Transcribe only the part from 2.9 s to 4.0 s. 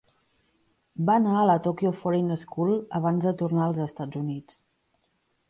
abans de tornar als